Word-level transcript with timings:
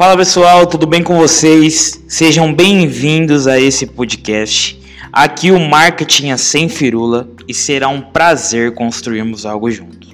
Fala 0.00 0.16
pessoal, 0.16 0.66
tudo 0.66 0.86
bem 0.86 1.02
com 1.02 1.18
vocês? 1.18 2.02
Sejam 2.08 2.54
bem-vindos 2.54 3.46
a 3.46 3.60
esse 3.60 3.86
podcast. 3.86 4.80
Aqui 5.12 5.50
o 5.50 5.60
marketing 5.60 6.30
é 6.30 6.38
sem 6.38 6.70
firula 6.70 7.28
e 7.46 7.52
será 7.52 7.88
um 7.88 8.00
prazer 8.00 8.74
construirmos 8.74 9.44
algo 9.44 9.70
junto. 9.70 10.08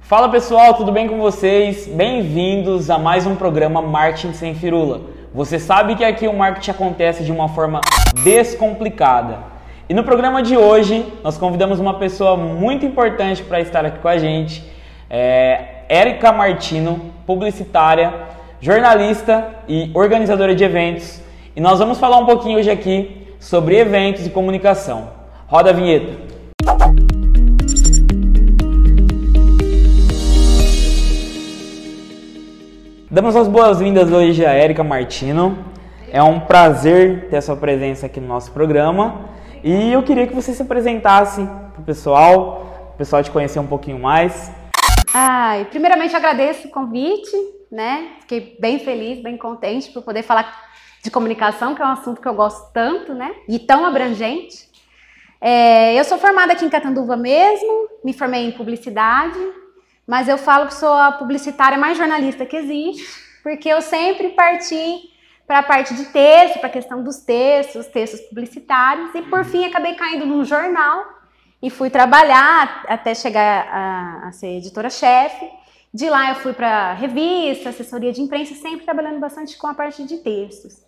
Fala 0.00 0.28
pessoal, 0.28 0.74
tudo 0.74 0.90
bem 0.90 1.06
com 1.06 1.18
vocês? 1.20 1.86
Bem-vindos 1.86 2.90
a 2.90 2.98
mais 2.98 3.24
um 3.24 3.36
programa 3.36 3.80
Marketing 3.80 4.32
sem 4.32 4.52
firula. 4.52 5.02
Você 5.32 5.60
sabe 5.60 5.94
que 5.94 6.02
aqui 6.02 6.26
o 6.26 6.36
marketing 6.36 6.72
acontece 6.72 7.22
de 7.22 7.30
uma 7.30 7.48
forma 7.48 7.80
descomplicada. 8.24 9.38
E 9.88 9.94
no 9.94 10.02
programa 10.02 10.42
de 10.42 10.56
hoje, 10.56 11.06
nós 11.22 11.38
convidamos 11.38 11.78
uma 11.78 11.94
pessoa 12.00 12.36
muito 12.36 12.84
importante 12.84 13.44
para 13.44 13.60
estar 13.60 13.86
aqui 13.86 14.00
com 14.00 14.08
a 14.08 14.18
gente, 14.18 14.74
é 15.08 15.84
Érica 15.88 16.32
Martino, 16.32 17.12
publicitária, 17.26 18.12
jornalista 18.60 19.48
e 19.68 19.90
organizadora 19.94 20.54
de 20.54 20.64
eventos. 20.64 21.20
E 21.54 21.60
nós 21.60 21.78
vamos 21.78 21.98
falar 21.98 22.18
um 22.18 22.26
pouquinho 22.26 22.58
hoje 22.58 22.70
aqui 22.70 23.34
sobre 23.38 23.78
eventos 23.78 24.26
e 24.26 24.30
comunicação. 24.30 25.10
Roda 25.46 25.70
a 25.70 25.72
vinheta. 25.72 26.26
Damos 33.08 33.36
as 33.36 33.46
boas-vindas 33.46 34.10
hoje 34.10 34.44
a 34.44 34.52
Érica 34.52 34.82
Martino. 34.82 35.56
É 36.10 36.22
um 36.22 36.40
prazer 36.40 37.28
ter 37.30 37.36
a 37.36 37.42
sua 37.42 37.56
presença 37.56 38.06
aqui 38.06 38.20
no 38.20 38.26
nosso 38.26 38.50
programa. 38.50 39.26
E 39.62 39.92
eu 39.92 40.02
queria 40.02 40.26
que 40.26 40.34
você 40.34 40.52
se 40.52 40.62
apresentasse 40.62 41.42
para 41.44 41.80
o 41.80 41.84
pessoal, 41.84 42.90
o 42.94 42.98
pessoal 42.98 43.22
te 43.22 43.30
conhecer 43.30 43.58
um 43.58 43.66
pouquinho 43.66 43.98
mais. 43.98 44.52
Ai, 45.18 45.64
primeiramente 45.64 46.14
agradeço 46.14 46.68
o 46.68 46.70
convite, 46.70 47.34
né? 47.72 48.16
Fiquei 48.20 48.54
bem 48.60 48.78
feliz, 48.78 49.22
bem 49.22 49.38
contente 49.38 49.90
por 49.90 50.02
poder 50.02 50.22
falar 50.22 50.68
de 51.02 51.10
comunicação, 51.10 51.74
que 51.74 51.80
é 51.80 51.86
um 51.86 51.92
assunto 51.92 52.20
que 52.20 52.28
eu 52.28 52.34
gosto 52.34 52.70
tanto, 52.70 53.14
né? 53.14 53.34
E 53.48 53.58
tão 53.58 53.86
abrangente. 53.86 54.68
É, 55.40 55.98
eu 55.98 56.04
sou 56.04 56.18
formada 56.18 56.52
aqui 56.52 56.66
em 56.66 56.68
Catanduva 56.68 57.16
mesmo, 57.16 57.88
me 58.04 58.12
formei 58.12 58.44
em 58.44 58.52
publicidade, 58.52 59.38
mas 60.06 60.28
eu 60.28 60.36
falo 60.36 60.66
que 60.66 60.74
sou 60.74 60.92
a 60.92 61.12
publicitária 61.12 61.78
mais 61.78 61.96
jornalista 61.96 62.44
que 62.44 62.54
existe, 62.54 63.02
porque 63.42 63.70
eu 63.70 63.80
sempre 63.80 64.28
parti 64.34 65.00
para 65.46 65.60
a 65.60 65.62
parte 65.62 65.94
de 65.94 66.04
texto, 66.04 66.58
para 66.58 66.66
a 66.66 66.72
questão 66.72 67.02
dos 67.02 67.20
textos, 67.20 67.86
textos 67.86 68.20
publicitários, 68.28 69.14
e 69.14 69.22
por 69.22 69.46
fim 69.46 69.64
acabei 69.64 69.94
caindo 69.94 70.26
num 70.26 70.44
jornal 70.44 71.15
e 71.62 71.70
fui 71.70 71.90
trabalhar 71.90 72.84
até 72.88 73.14
chegar 73.14 73.68
a, 73.70 74.28
a 74.28 74.32
ser 74.32 74.58
editora-chefe. 74.58 75.48
De 75.92 76.10
lá 76.10 76.30
eu 76.30 76.34
fui 76.36 76.52
para 76.52 76.92
revista, 76.94 77.70
assessoria 77.70 78.12
de 78.12 78.20
imprensa, 78.20 78.54
sempre 78.54 78.84
trabalhando 78.84 79.18
bastante 79.18 79.56
com 79.56 79.66
a 79.66 79.74
parte 79.74 80.04
de 80.04 80.18
textos. 80.18 80.84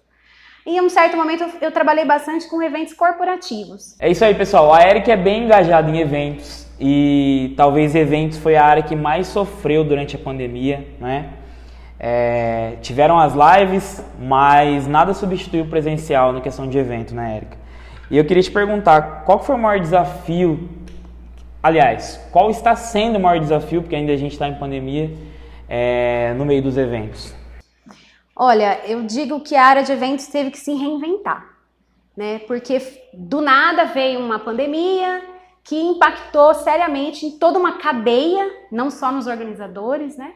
E 0.66 0.76
em 0.76 0.80
um 0.82 0.88
certo 0.88 1.16
momento 1.16 1.44
eu, 1.62 1.72
trabalhei 1.72 2.04
bastante 2.04 2.46
com 2.48 2.62
eventos 2.62 2.92
corporativos. 2.92 3.96
É 3.98 4.10
isso 4.10 4.22
aí, 4.22 4.34
pessoal. 4.34 4.72
A 4.72 4.82
Erika 4.82 5.12
é 5.12 5.16
bem 5.16 5.44
engajada 5.44 5.90
em 5.90 5.98
eventos 5.98 6.66
e 6.78 7.54
talvez 7.56 7.94
eventos 7.94 8.38
foi 8.38 8.54
a 8.54 8.64
área 8.64 8.82
que 8.82 8.94
mais 8.94 9.28
sofreu 9.28 9.82
durante 9.82 10.14
a 10.14 10.18
pandemia, 10.18 10.86
né? 11.00 11.30
É, 11.98 12.76
tiveram 12.80 13.18
as 13.18 13.32
lives, 13.32 14.04
mas 14.20 14.86
nada 14.86 15.12
substituiu 15.14 15.64
o 15.64 15.68
presencial 15.68 16.32
na 16.32 16.40
questão 16.40 16.68
de 16.68 16.78
evento, 16.78 17.14
né, 17.14 17.36
Érica? 17.36 17.57
E 18.10 18.16
eu 18.16 18.24
queria 18.24 18.42
te 18.42 18.50
perguntar, 18.50 19.24
qual 19.24 19.38
foi 19.38 19.54
o 19.54 19.58
maior 19.58 19.80
desafio? 19.80 20.68
Aliás, 21.62 22.18
qual 22.32 22.50
está 22.50 22.74
sendo 22.74 23.16
o 23.16 23.20
maior 23.20 23.38
desafio, 23.38 23.82
porque 23.82 23.94
ainda 23.94 24.12
a 24.12 24.16
gente 24.16 24.32
está 24.32 24.48
em 24.48 24.54
pandemia, 24.54 25.10
é, 25.68 26.32
no 26.34 26.46
meio 26.46 26.62
dos 26.62 26.78
eventos? 26.78 27.34
Olha, 28.34 28.80
eu 28.86 29.02
digo 29.02 29.40
que 29.40 29.54
a 29.54 29.64
área 29.64 29.82
de 29.82 29.92
eventos 29.92 30.26
teve 30.28 30.50
que 30.50 30.58
se 30.58 30.72
reinventar, 30.72 31.44
né? 32.16 32.38
Porque 32.46 32.80
do 33.12 33.40
nada 33.40 33.84
veio 33.84 34.20
uma 34.20 34.38
pandemia, 34.38 35.22
que 35.62 35.76
impactou 35.76 36.54
seriamente 36.54 37.26
em 37.26 37.32
toda 37.32 37.58
uma 37.58 37.76
cadeia, 37.78 38.50
não 38.72 38.90
só 38.90 39.12
nos 39.12 39.26
organizadores, 39.26 40.16
né? 40.16 40.32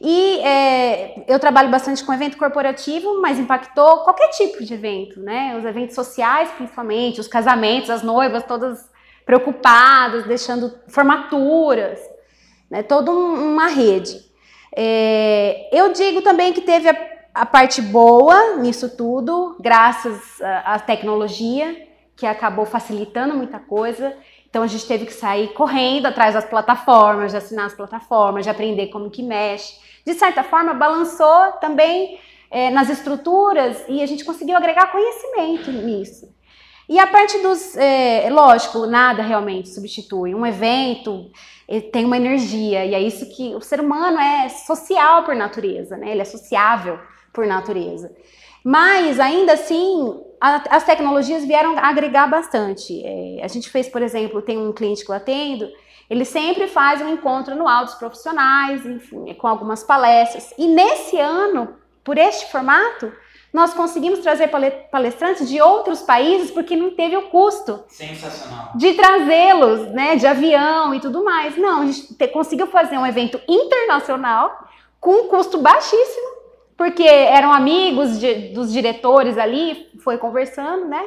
E 0.00 0.40
é, 0.40 1.24
eu 1.28 1.38
trabalho 1.38 1.70
bastante 1.70 2.04
com 2.04 2.12
evento 2.12 2.36
corporativo, 2.36 3.20
mas 3.20 3.38
impactou 3.38 3.98
qualquer 3.98 4.28
tipo 4.28 4.64
de 4.64 4.74
evento, 4.74 5.20
né? 5.20 5.56
Os 5.56 5.64
eventos 5.64 5.94
sociais, 5.94 6.50
principalmente, 6.50 7.20
os 7.20 7.28
casamentos, 7.28 7.90
as 7.90 8.02
noivas 8.02 8.44
todas 8.44 8.90
preocupadas, 9.24 10.26
deixando 10.26 10.74
formaturas, 10.88 12.00
né? 12.70 12.82
Toda 12.82 13.10
uma 13.10 13.68
rede. 13.68 14.20
É, 14.76 15.68
eu 15.72 15.92
digo 15.92 16.20
também 16.22 16.52
que 16.52 16.60
teve 16.60 16.88
a, 16.88 16.96
a 17.32 17.46
parte 17.46 17.80
boa 17.80 18.56
nisso 18.56 18.96
tudo, 18.96 19.56
graças 19.60 20.40
à 20.42 20.78
tecnologia, 20.78 21.88
que 22.16 22.26
acabou 22.26 22.66
facilitando 22.66 23.34
muita 23.34 23.58
coisa. 23.58 24.16
Então 24.54 24.62
a 24.62 24.68
gente 24.68 24.86
teve 24.86 25.04
que 25.04 25.12
sair 25.12 25.48
correndo 25.48 26.06
atrás 26.06 26.32
das 26.32 26.44
plataformas, 26.44 27.32
de 27.32 27.36
assinar 27.36 27.66
as 27.66 27.74
plataformas, 27.74 28.44
de 28.44 28.50
aprender 28.50 28.86
como 28.86 29.10
que 29.10 29.20
mexe. 29.20 29.74
De 30.06 30.14
certa 30.14 30.44
forma, 30.44 30.72
balançou 30.72 31.54
também 31.60 32.20
é, 32.52 32.70
nas 32.70 32.88
estruturas 32.88 33.84
e 33.88 34.00
a 34.00 34.06
gente 34.06 34.24
conseguiu 34.24 34.56
agregar 34.56 34.92
conhecimento 34.92 35.72
nisso. 35.72 36.32
E 36.88 37.00
a 37.00 37.06
parte 37.08 37.36
dos, 37.38 37.76
é, 37.76 38.28
lógico, 38.30 38.86
nada 38.86 39.24
realmente 39.24 39.70
substitui. 39.70 40.36
Um 40.36 40.46
evento 40.46 41.32
tem 41.90 42.04
uma 42.04 42.16
energia 42.16 42.84
e 42.84 42.94
é 42.94 43.00
isso 43.00 43.28
que 43.34 43.56
o 43.56 43.60
ser 43.60 43.80
humano 43.80 44.20
é 44.20 44.48
social 44.50 45.24
por 45.24 45.34
natureza, 45.34 45.96
né? 45.96 46.12
Ele 46.12 46.22
é 46.22 46.24
sociável 46.24 47.00
por 47.34 47.46
natureza. 47.46 48.10
Mas 48.64 49.20
ainda 49.20 49.52
assim, 49.52 50.18
a, 50.40 50.76
as 50.76 50.84
tecnologias 50.84 51.44
vieram 51.44 51.76
agregar 51.78 52.26
bastante. 52.26 53.02
É, 53.04 53.44
a 53.44 53.48
gente 53.48 53.68
fez, 53.68 53.88
por 53.90 54.00
exemplo, 54.00 54.40
tem 54.40 54.56
um 54.56 54.72
cliente 54.72 55.04
que 55.04 55.10
eu 55.10 55.14
atendo, 55.14 55.68
ele 56.08 56.24
sempre 56.24 56.66
faz 56.68 57.02
um 57.02 57.08
encontro 57.08 57.52
anual 57.52 57.84
dos 57.84 57.94
profissionais, 57.94 58.86
enfim, 58.86 59.34
com 59.34 59.46
algumas 59.46 59.82
palestras. 59.82 60.54
E 60.56 60.66
nesse 60.66 61.18
ano, 61.18 61.74
por 62.02 62.16
este 62.16 62.50
formato, 62.50 63.12
nós 63.52 63.72
conseguimos 63.72 64.18
trazer 64.18 64.50
palestrantes 64.90 65.48
de 65.48 65.60
outros 65.60 66.02
países 66.02 66.50
porque 66.50 66.74
não 66.74 66.90
teve 66.90 67.16
o 67.16 67.28
custo 67.28 67.84
de 68.74 68.94
trazê-los, 68.94 69.92
né, 69.92 70.16
de 70.16 70.26
avião 70.26 70.94
e 70.94 71.00
tudo 71.00 71.22
mais. 71.22 71.56
Não, 71.56 71.82
a 71.82 71.86
gente 71.86 72.28
conseguiu 72.28 72.66
fazer 72.66 72.98
um 72.98 73.06
evento 73.06 73.40
internacional 73.48 74.68
com 75.00 75.12
um 75.12 75.28
custo 75.28 75.58
baixíssimo 75.58 76.33
porque 76.76 77.02
eram 77.02 77.52
amigos 77.52 78.18
de, 78.18 78.52
dos 78.52 78.72
diretores 78.72 79.38
ali, 79.38 79.88
foi 80.00 80.18
conversando, 80.18 80.86
né? 80.86 81.02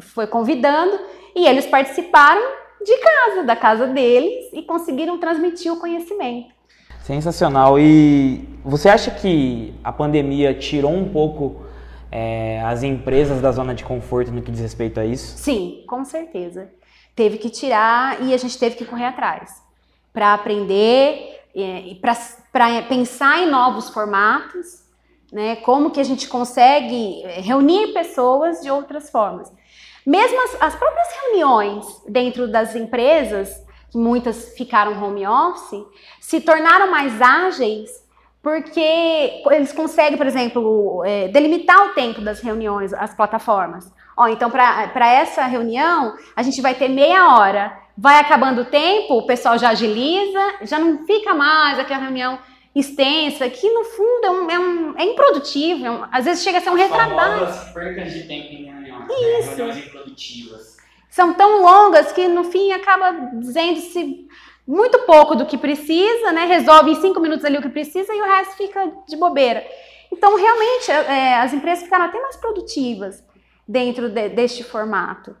Foi 0.00 0.26
convidando 0.26 0.98
e 1.34 1.46
eles 1.46 1.66
participaram 1.66 2.42
de 2.84 2.96
casa, 2.98 3.42
da 3.44 3.56
casa 3.56 3.86
deles 3.86 4.50
e 4.52 4.62
conseguiram 4.62 5.18
transmitir 5.18 5.72
o 5.72 5.78
conhecimento. 5.78 6.54
Sensacional. 7.02 7.78
E 7.78 8.48
você 8.64 8.88
acha 8.88 9.10
que 9.10 9.72
a 9.82 9.92
pandemia 9.92 10.52
tirou 10.54 10.92
um 10.92 11.08
pouco 11.08 11.64
é, 12.10 12.60
as 12.62 12.82
empresas 12.82 13.40
da 13.40 13.52
zona 13.52 13.74
de 13.74 13.84
conforto 13.84 14.32
no 14.32 14.42
que 14.42 14.50
diz 14.50 14.60
respeito 14.60 14.98
a 14.98 15.04
isso? 15.04 15.38
Sim, 15.38 15.84
com 15.86 16.04
certeza. 16.04 16.68
Teve 17.14 17.38
que 17.38 17.48
tirar 17.48 18.22
e 18.22 18.34
a 18.34 18.36
gente 18.36 18.58
teve 18.58 18.76
que 18.76 18.84
correr 18.84 19.06
atrás 19.06 19.62
para 20.12 20.34
aprender 20.34 21.40
e 21.54 22.00
para 22.00 22.82
pensar 22.88 23.38
em 23.38 23.50
novos 23.50 23.88
formatos 23.90 24.85
né? 25.32 25.56
Como 25.56 25.90
que 25.90 26.00
a 26.00 26.04
gente 26.04 26.28
consegue 26.28 27.22
eh, 27.24 27.40
reunir 27.40 27.92
pessoas 27.92 28.60
de 28.60 28.70
outras 28.70 29.10
formas. 29.10 29.52
Mesmo 30.06 30.40
as, 30.44 30.62
as 30.62 30.76
próprias 30.76 31.08
reuniões 31.22 31.84
dentro 32.08 32.46
das 32.46 32.76
empresas, 32.76 33.64
que 33.90 33.98
muitas 33.98 34.54
ficaram 34.56 35.02
home 35.02 35.26
office, 35.26 35.84
se 36.20 36.40
tornaram 36.40 36.90
mais 36.90 37.20
ágeis 37.20 38.06
porque 38.46 39.42
eles 39.50 39.72
conseguem, 39.72 40.16
por 40.16 40.24
exemplo, 40.24 41.02
é, 41.04 41.26
delimitar 41.26 41.86
o 41.86 41.94
tempo 41.94 42.20
das 42.20 42.40
reuniões, 42.40 42.94
as 42.94 43.12
plataformas. 43.12 43.92
Ó, 44.16 44.28
então, 44.28 44.48
para 44.48 45.08
essa 45.08 45.44
reunião, 45.46 46.14
a 46.36 46.44
gente 46.44 46.62
vai 46.62 46.72
ter 46.72 46.88
meia 46.88 47.36
hora. 47.36 47.76
Vai 47.98 48.20
acabando 48.20 48.60
o 48.60 48.64
tempo, 48.66 49.18
o 49.18 49.26
pessoal 49.26 49.58
já 49.58 49.70
agiliza, 49.70 50.54
já 50.62 50.78
não 50.78 51.04
fica 51.04 51.34
mais 51.34 51.78
aquela 51.80 52.02
reunião 52.02 52.38
extensa, 52.78 53.48
que 53.48 53.70
no 53.70 53.84
fundo 53.84 54.24
é, 54.26 54.30
um, 54.30 54.50
é, 54.50 54.58
um, 54.58 54.98
é 54.98 55.04
improdutivo, 55.04 55.86
é 55.86 55.90
um, 55.90 56.04
às 56.12 56.26
vezes 56.26 56.44
chega 56.44 56.58
a 56.58 56.60
ser 56.60 56.68
um 56.68 56.74
retratado. 56.74 57.72
percas 57.72 58.12
de 58.12 58.24
tempo 58.24 58.52
em 58.52 58.64
reuniões, 58.66 59.08
né? 59.08 59.38
Isso. 59.38 59.48
Né? 59.48 59.56
reuniões 59.56 59.86
improdutivas. 59.86 60.76
São 61.08 61.32
tão 61.32 61.62
longas 61.62 62.12
que 62.12 62.28
no 62.28 62.44
fim 62.44 62.72
acaba 62.72 63.12
dizendo-se 63.40 64.28
muito 64.66 64.98
pouco 65.00 65.34
do 65.34 65.46
que 65.46 65.56
precisa, 65.56 66.32
né? 66.32 66.44
Resolve 66.44 66.90
em 66.90 67.00
cinco 67.00 67.18
minutos 67.18 67.46
ali 67.46 67.56
o 67.56 67.62
que 67.62 67.70
precisa 67.70 68.12
e 68.12 68.20
o 68.20 68.26
resto 68.26 68.56
fica 68.56 68.92
de 69.08 69.16
bobeira. 69.16 69.66
Então, 70.12 70.36
realmente, 70.36 70.90
é, 70.90 71.36
as 71.36 71.54
empresas 71.54 71.84
ficaram 71.84 72.04
até 72.04 72.20
mais 72.20 72.36
produtivas. 72.36 73.24
Dentro 73.66 74.08
de, 74.08 74.28
deste 74.28 74.62
formato. 74.62 75.36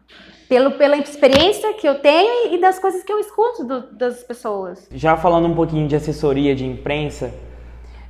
Pelo, 0.48 0.72
pela 0.72 0.96
experiência 0.96 1.74
que 1.74 1.88
eu 1.88 1.96
tenho 1.96 2.54
e 2.54 2.60
das 2.60 2.78
coisas 2.78 3.02
que 3.02 3.12
eu 3.12 3.18
escuto 3.18 3.64
do, 3.64 3.92
das 3.96 4.22
pessoas. 4.22 4.88
Já 4.92 5.16
falando 5.16 5.48
um 5.48 5.54
pouquinho 5.54 5.88
de 5.88 5.96
assessoria 5.96 6.54
de 6.54 6.64
imprensa, 6.64 7.34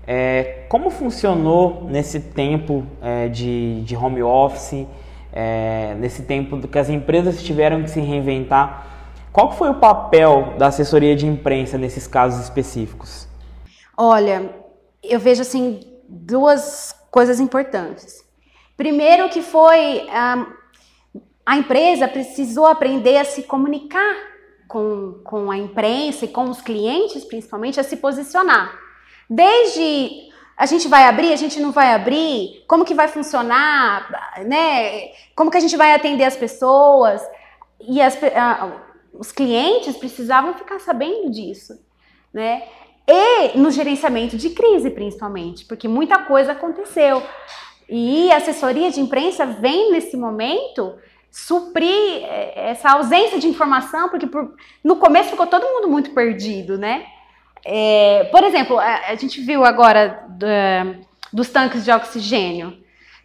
é, 0.06 0.66
como 0.68 0.90
funcionou 0.90 1.84
nesse 1.84 2.20
tempo 2.20 2.86
é, 3.00 3.28
de, 3.28 3.80
de 3.82 3.96
home 3.96 4.22
office, 4.22 4.86
é, 5.32 5.94
nesse 5.98 6.22
tempo 6.22 6.66
que 6.66 6.78
as 6.78 6.88
empresas 6.88 7.42
tiveram 7.42 7.82
que 7.82 7.90
se 7.90 8.00
reinventar? 8.00 8.86
Qual 9.32 9.52
foi 9.52 9.68
o 9.68 9.74
papel 9.74 10.54
da 10.56 10.68
assessoria 10.68 11.14
de 11.14 11.26
imprensa 11.26 11.76
nesses 11.76 12.06
casos 12.06 12.44
específicos? 12.44 13.28
Olha, 13.96 14.50
eu 15.02 15.20
vejo 15.20 15.42
assim 15.42 15.80
duas 16.08 16.94
coisas 17.10 17.40
importantes. 17.40 18.25
Primeiro 18.76 19.28
que 19.28 19.40
foi 19.40 20.06
a, 20.10 21.56
empresa 21.56 22.06
precisou 22.06 22.66
aprender 22.66 23.16
a 23.16 23.24
se 23.24 23.44
comunicar 23.44 24.16
com, 24.68 25.20
com 25.24 25.50
a 25.50 25.56
imprensa 25.56 26.24
e 26.24 26.28
com 26.28 26.50
os 26.50 26.60
clientes, 26.60 27.24
principalmente, 27.24 27.80
a 27.80 27.84
se 27.84 27.96
posicionar. 27.96 28.78
Desde 29.28 30.30
a 30.56 30.66
gente 30.66 30.88
vai 30.88 31.04
abrir, 31.04 31.32
a 31.32 31.36
gente 31.36 31.60
não 31.60 31.70
vai 31.70 31.94
abrir, 31.94 32.64
como 32.66 32.84
que 32.84 32.94
vai 32.94 33.08
funcionar, 33.08 34.08
né? 34.46 35.10
Como 35.34 35.50
que 35.50 35.56
a 35.56 35.60
gente 35.60 35.76
vai 35.76 35.94
atender 35.94 36.24
as 36.24 36.36
pessoas? 36.36 37.22
E 37.80 38.00
as, 38.00 38.18
os 39.12 39.32
clientes 39.32 39.96
precisavam 39.96 40.54
ficar 40.54 40.80
sabendo 40.80 41.30
disso, 41.30 41.78
né? 42.32 42.62
E 43.06 43.56
no 43.56 43.70
gerenciamento 43.70 44.36
de 44.36 44.50
crise, 44.50 44.90
principalmente, 44.90 45.64
porque 45.64 45.86
muita 45.86 46.18
coisa 46.24 46.52
aconteceu. 46.52 47.22
E 47.88 48.30
a 48.32 48.36
assessoria 48.36 48.90
de 48.90 49.00
imprensa 49.00 49.46
vem 49.46 49.92
nesse 49.92 50.16
momento 50.16 50.94
suprir 51.30 52.24
eh, 52.24 52.70
essa 52.70 52.92
ausência 52.92 53.38
de 53.38 53.46
informação, 53.46 54.08
porque 54.08 54.26
por, 54.26 54.54
no 54.82 54.96
começo 54.96 55.30
ficou 55.30 55.46
todo 55.46 55.66
mundo 55.66 55.88
muito 55.88 56.10
perdido, 56.10 56.78
né? 56.78 57.06
É, 57.64 58.28
por 58.30 58.42
exemplo, 58.44 58.78
a, 58.78 59.08
a, 59.08 59.14
gente 59.16 59.40
viu 59.40 59.64
agora 59.64 60.24
dos 61.32 61.48
tanques 61.50 61.84
de 61.84 61.90
oxigênio. 61.90 62.78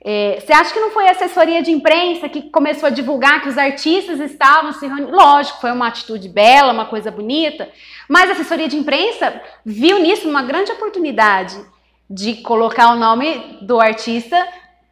É, 0.03 0.39
você 0.39 0.51
acha 0.51 0.73
que 0.73 0.79
não 0.79 0.89
foi 0.89 1.07
a 1.07 1.11
assessoria 1.11 1.61
de 1.61 1.71
imprensa 1.71 2.27
que 2.27 2.49
começou 2.49 2.87
a 2.87 2.89
divulgar 2.89 3.41
que 3.41 3.49
os 3.49 3.57
artistas 3.57 4.19
estavam 4.19 4.73
se 4.73 4.87
reunindo? 4.87 5.11
Lógico, 5.11 5.61
foi 5.61 5.71
uma 5.71 5.87
atitude 5.87 6.27
bela, 6.27 6.73
uma 6.73 6.85
coisa 6.85 7.11
bonita, 7.11 7.69
mas 8.09 8.29
a 8.29 8.33
assessoria 8.33 8.67
de 8.67 8.75
imprensa 8.75 9.39
viu 9.63 9.99
nisso 9.99 10.27
uma 10.27 10.41
grande 10.41 10.71
oportunidade 10.71 11.55
de 12.13 12.35
colocar 12.41 12.91
o 12.91 12.97
nome 12.97 13.57
do 13.61 13.79
artista 13.79 14.37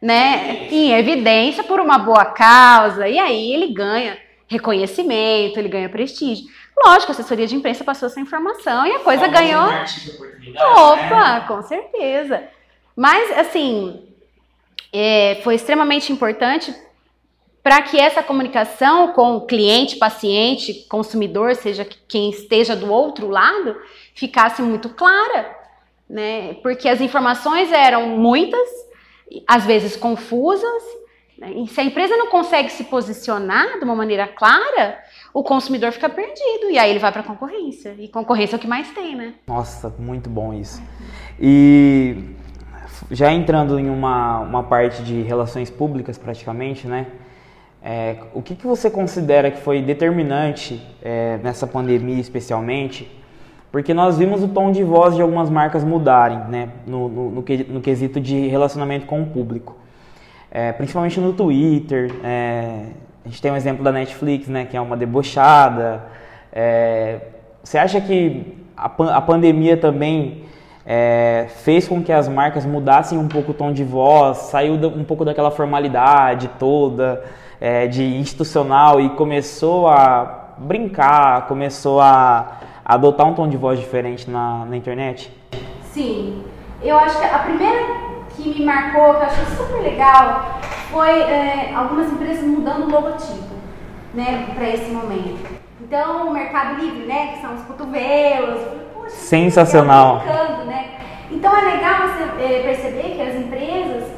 né, 0.00 0.68
em 0.70 0.92
evidência 0.92 1.62
por 1.62 1.78
uma 1.78 1.98
boa 1.98 2.24
causa, 2.24 3.06
e 3.06 3.18
aí 3.18 3.52
ele 3.52 3.74
ganha 3.74 4.18
reconhecimento, 4.48 5.58
ele 5.58 5.68
ganha 5.68 5.88
prestígio. 5.88 6.46
Lógico, 6.84 7.12
a 7.12 7.14
assessoria 7.14 7.46
de 7.46 7.54
imprensa 7.54 7.84
passou 7.84 8.06
essa 8.06 8.18
informação 8.18 8.86
e 8.86 8.92
a 8.92 9.00
coisa 9.00 9.28
ganhou. 9.28 9.68
Opa, 10.56 11.34
né? 11.34 11.44
com 11.46 11.62
certeza. 11.62 12.42
Mas, 12.96 13.38
assim, 13.38 14.08
é, 14.92 15.40
foi 15.44 15.54
extremamente 15.54 16.10
importante 16.10 16.74
para 17.62 17.82
que 17.82 18.00
essa 18.00 18.22
comunicação 18.22 19.12
com 19.12 19.36
o 19.36 19.46
cliente, 19.46 19.96
paciente, 19.96 20.86
consumidor, 20.88 21.54
seja 21.54 21.86
quem 22.08 22.30
esteja 22.30 22.74
do 22.74 22.90
outro 22.90 23.28
lado, 23.28 23.76
ficasse 24.14 24.62
muito 24.62 24.88
clara, 24.88 25.59
né? 26.10 26.54
Porque 26.54 26.88
as 26.88 27.00
informações 27.00 27.70
eram 27.70 28.18
muitas, 28.18 28.68
às 29.46 29.64
vezes 29.64 29.96
confusas, 29.96 30.82
né? 31.38 31.52
e 31.52 31.68
se 31.68 31.80
a 31.80 31.84
empresa 31.84 32.16
não 32.16 32.26
consegue 32.26 32.68
se 32.68 32.84
posicionar 32.84 33.78
de 33.78 33.84
uma 33.84 33.94
maneira 33.94 34.26
clara, 34.26 34.98
o 35.32 35.44
consumidor 35.44 35.92
fica 35.92 36.08
perdido 36.08 36.68
e 36.68 36.76
aí 36.76 36.90
ele 36.90 36.98
vai 36.98 37.12
para 37.12 37.20
a 37.20 37.24
concorrência. 37.24 37.94
E 37.96 38.08
concorrência 38.08 38.56
é 38.56 38.58
o 38.58 38.60
que 38.60 38.66
mais 38.66 38.90
tem, 38.90 39.14
né? 39.14 39.34
Nossa, 39.46 39.94
muito 39.98 40.28
bom 40.28 40.52
isso. 40.52 40.82
E 41.40 42.34
já 43.08 43.32
entrando 43.32 43.78
em 43.78 43.88
uma, 43.88 44.40
uma 44.40 44.64
parte 44.64 45.02
de 45.04 45.22
relações 45.22 45.70
públicas 45.70 46.18
praticamente, 46.18 46.88
né? 46.88 47.06
É, 47.82 48.16
o 48.34 48.42
que, 48.42 48.54
que 48.56 48.66
você 48.66 48.90
considera 48.90 49.50
que 49.50 49.60
foi 49.60 49.80
determinante 49.80 50.84
é, 51.00 51.38
nessa 51.38 51.66
pandemia 51.66 52.20
especialmente? 52.20 53.19
Porque 53.70 53.94
nós 53.94 54.18
vimos 54.18 54.42
o 54.42 54.48
tom 54.48 54.72
de 54.72 54.82
voz 54.82 55.14
de 55.14 55.22
algumas 55.22 55.48
marcas 55.48 55.84
mudarem, 55.84 56.38
né? 56.48 56.68
No, 56.86 57.08
no, 57.08 57.30
no, 57.30 57.44
no 57.68 57.80
quesito 57.80 58.20
de 58.20 58.48
relacionamento 58.48 59.06
com 59.06 59.22
o 59.22 59.26
público. 59.26 59.76
É, 60.50 60.72
principalmente 60.72 61.20
no 61.20 61.32
Twitter. 61.32 62.12
É, 62.24 62.86
a 63.24 63.28
gente 63.28 63.40
tem 63.40 63.52
um 63.52 63.56
exemplo 63.56 63.84
da 63.84 63.92
Netflix, 63.92 64.48
né? 64.48 64.64
Que 64.64 64.76
é 64.76 64.80
uma 64.80 64.96
debochada. 64.96 66.04
É, 66.52 67.20
você 67.62 67.78
acha 67.78 68.00
que 68.00 68.56
a, 68.76 68.86
a 68.86 69.20
pandemia 69.20 69.76
também 69.76 70.44
é, 70.84 71.46
fez 71.62 71.86
com 71.86 72.02
que 72.02 72.12
as 72.12 72.28
marcas 72.28 72.64
mudassem 72.64 73.18
um 73.18 73.28
pouco 73.28 73.52
o 73.52 73.54
tom 73.54 73.72
de 73.72 73.84
voz, 73.84 74.38
saiu 74.38 74.74
um 74.74 75.04
pouco 75.04 75.24
daquela 75.24 75.50
formalidade 75.50 76.48
toda, 76.58 77.22
é, 77.60 77.86
de 77.86 78.02
institucional 78.02 79.00
e 79.00 79.10
começou 79.10 79.86
a 79.86 80.54
brincar, 80.58 81.46
começou 81.46 82.00
a, 82.00 82.58
a 82.58 82.69
adotar 82.90 83.26
um 83.26 83.34
tom 83.34 83.48
de 83.48 83.56
voz 83.56 83.78
diferente 83.78 84.28
na, 84.28 84.64
na 84.64 84.76
internet? 84.76 85.32
Sim, 85.92 86.44
eu 86.82 86.98
acho 86.98 87.18
que 87.18 87.24
a 87.24 87.38
primeira 87.38 87.78
que 88.30 88.48
me 88.48 88.64
marcou, 88.64 89.14
que 89.14 89.20
eu 89.20 89.26
achei 89.26 89.44
super 89.56 89.82
legal, 89.82 90.58
foi 90.90 91.20
é, 91.20 91.72
algumas 91.74 92.12
empresas 92.12 92.42
mudando 92.44 92.86
o 92.86 92.90
logotipo, 92.90 93.54
né, 94.12 94.48
para 94.54 94.68
esse 94.68 94.90
momento. 94.90 95.60
Então, 95.80 96.28
o 96.28 96.32
Mercado 96.32 96.80
Livre, 96.80 97.06
né, 97.06 97.28
que 97.28 97.40
são 97.40 97.54
os 97.54 97.62
cotovelos, 97.62 98.60
Sensacional. 99.08 100.22
né? 100.66 100.90
Então 101.30 101.56
é 101.56 101.60
legal 101.60 102.08
você 102.08 102.44
é, 102.44 102.62
perceber 102.62 103.14
que 103.14 103.22
as 103.22 103.36
empresas 103.36 104.08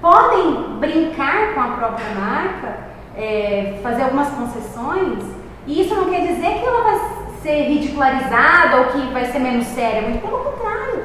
podem 0.00 0.78
brincar 0.78 1.54
com 1.54 1.60
a 1.60 1.68
própria 1.68 2.14
marca, 2.18 2.76
é, 3.16 3.78
fazer 3.82 4.02
algumas 4.04 4.28
concessões, 4.30 5.22
e 5.66 5.82
isso 5.82 5.94
não 5.94 6.08
quer 6.10 6.20
dizer 6.20 6.60
que 6.60 6.66
ela 6.66 6.82
vai 6.82 7.21
ser 7.42 7.64
ridicularizada 7.68 8.76
ou 8.78 8.84
que 8.86 9.12
vai 9.12 9.24
ser 9.26 9.40
menos 9.40 9.66
séria, 9.66 10.02
muito 10.02 10.20
pelo 10.20 10.38
contrário. 10.38 11.04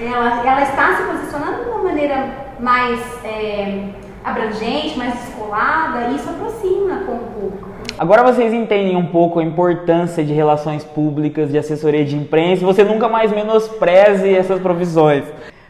Ela, 0.00 0.46
ela 0.46 0.62
está 0.62 0.96
se 0.96 1.02
posicionando 1.02 1.64
de 1.64 1.70
uma 1.70 1.82
maneira 1.84 2.28
mais 2.58 3.00
é, 3.24 3.84
abrangente, 4.24 4.98
mais 4.98 5.14
descolada, 5.14 6.08
e 6.08 6.16
isso 6.16 6.28
aproxima 6.28 7.00
com 7.06 7.12
o 7.12 7.18
público. 7.18 7.68
Agora 7.98 8.22
vocês 8.22 8.52
entendem 8.52 8.96
um 8.96 9.06
pouco 9.06 9.38
a 9.38 9.44
importância 9.44 10.22
de 10.24 10.32
relações 10.32 10.84
públicas, 10.84 11.50
de 11.50 11.58
assessoria 11.58 12.04
de 12.04 12.16
imprensa, 12.16 12.62
e 12.62 12.66
você 12.66 12.84
nunca 12.84 13.08
mais 13.08 13.30
menospreze 13.30 14.34
essas 14.34 14.60
profissões. 14.60 15.24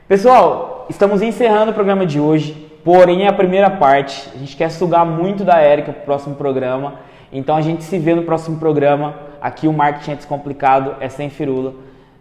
Pessoal, 0.09 0.87
estamos 0.89 1.23
encerrando 1.23 1.71
o 1.71 1.75
programa 1.75 2.07
de 2.07 2.19
hoje, 2.19 2.53
porém 2.85 3.25
é 3.25 3.29
a 3.29 3.33
primeira 3.33 3.71
parte. 3.71 4.29
A 4.35 4.39
gente 4.39 4.57
quer 4.57 4.71
sugar 4.71 5.05
muito 5.05 5.45
da 5.45 5.59
Érica 5.59 5.93
para 5.93 6.03
o 6.03 6.05
próximo 6.05 6.35
programa, 6.35 6.95
então 7.33 7.57
a 7.57 7.61
gente 7.61 7.85
se 7.85 7.99
vê 7.99 8.15
no 8.15 8.23
próximo 8.23 8.59
programa. 8.59 9.26
Aqui 9.41 9.67
o 9.67 9.73
Marketing 9.73 10.13
é 10.13 10.17
Descomplicado, 10.17 10.97
é 11.01 11.09
sem 11.09 11.31
firula, 11.31 11.75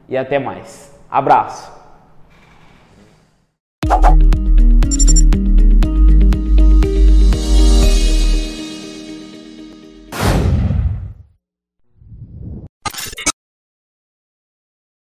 e 0.07 0.15
até 0.15 0.39
mais. 0.39 0.97
Abraço! 1.09 1.74